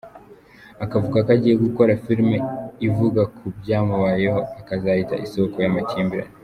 Akavuga 0.83 1.17
ko 1.25 1.29
agiye 1.35 1.55
gukora 1.65 1.99
filime 2.05 2.37
ivuga 2.87 3.21
ku 3.35 3.43
byamubayeho 3.59 4.39
akazayita 4.59 5.15
‘Isoko 5.25 5.55
y’amakimbirane. 5.63 6.31